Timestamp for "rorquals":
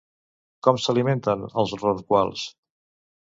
1.83-2.47